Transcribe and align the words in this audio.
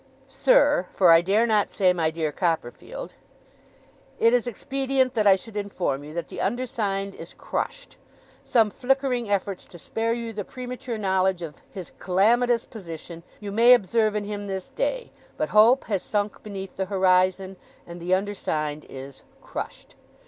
'SIR 0.25 0.87
for 0.91 1.11
I 1.11 1.21
dare 1.21 1.45
not 1.45 1.69
say 1.69 1.93
my 1.93 2.09
dear 2.09 2.31
Copperfield, 2.31 3.13
'It 4.17 4.33
is 4.33 4.47
expedient 4.47 5.13
that 5.13 5.27
I 5.27 5.35
should 5.35 5.55
inform 5.55 6.03
you 6.03 6.11
that 6.15 6.27
the 6.27 6.41
undersigned 6.41 7.13
is 7.13 7.35
Crushed. 7.35 7.97
Some 8.43 8.71
flickering 8.71 9.29
efforts 9.29 9.65
to 9.65 9.77
spare 9.77 10.13
you 10.13 10.33
the 10.33 10.43
premature 10.43 10.97
knowledge 10.97 11.43
of 11.43 11.61
his 11.69 11.91
calamitous 11.99 12.65
position, 12.65 13.21
you 13.39 13.51
may 13.51 13.75
observe 13.75 14.15
in 14.15 14.23
him 14.23 14.47
this 14.47 14.71
day; 14.71 15.11
but 15.37 15.49
hope 15.49 15.83
has 15.83 16.01
sunk 16.01 16.41
beneath 16.41 16.77
the 16.77 16.85
horizon, 16.85 17.55
and 17.85 18.01
the 18.01 18.15
undersigned 18.15 18.87
is 18.89 19.21
Crushed. 19.39 19.97